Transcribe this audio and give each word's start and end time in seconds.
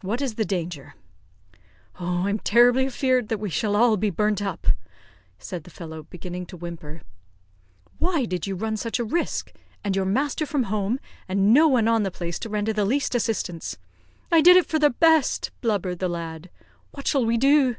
"What 0.00 0.20
is 0.20 0.34
the 0.34 0.44
danger?" 0.44 0.94
"Oh, 2.00 2.26
I'm 2.26 2.40
terribly 2.40 2.86
afear'd 2.86 3.28
that 3.28 3.38
we 3.38 3.48
shall 3.50 3.76
all 3.76 3.96
be 3.96 4.10
burnt 4.10 4.42
up," 4.42 4.66
said 5.38 5.62
the 5.62 5.70
fellow, 5.70 6.02
beginning 6.10 6.46
to 6.46 6.56
whimper. 6.56 7.02
"Why 8.00 8.24
did 8.24 8.48
you 8.48 8.56
run 8.56 8.76
such 8.76 8.98
a 8.98 9.04
risk, 9.04 9.52
and 9.84 9.94
your 9.94 10.06
master 10.06 10.44
from 10.44 10.64
home, 10.64 10.98
and 11.28 11.54
no 11.54 11.68
one 11.68 11.86
on 11.86 12.02
the 12.02 12.10
place 12.10 12.40
to 12.40 12.48
render 12.48 12.72
the 12.72 12.84
least 12.84 13.14
assistance?" 13.14 13.78
"I 14.32 14.40
did 14.40 14.56
it 14.56 14.66
for 14.66 14.80
the 14.80 14.90
best," 14.90 15.52
blubbered 15.60 16.00
the 16.00 16.08
lad. 16.08 16.50
"What 16.90 17.06
shall 17.06 17.24
we 17.24 17.38
do?" 17.38 17.76